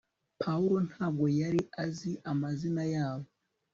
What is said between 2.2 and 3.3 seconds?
amazina yabo